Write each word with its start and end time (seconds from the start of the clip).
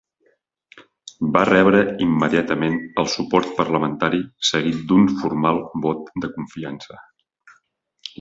Va 1.35 1.41
rebre 1.49 1.81
immediatament 2.05 2.79
el 3.03 3.09
suport 3.15 3.51
parlamentari 3.59 4.23
seguit 4.53 4.81
d'un 4.93 5.05
formal 5.21 5.61
vot 5.85 6.11
de 6.25 6.31
confiança. 6.39 6.99